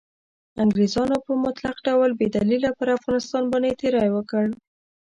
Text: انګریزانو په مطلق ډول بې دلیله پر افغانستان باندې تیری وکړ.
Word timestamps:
انګریزانو 0.63 1.17
په 1.25 1.33
مطلق 1.45 1.75
ډول 1.87 2.11
بې 2.19 2.27
دلیله 2.37 2.69
پر 2.79 2.87
افغانستان 2.97 3.43
باندې 3.51 3.77
تیری 3.81 4.09
وکړ. 4.15 4.45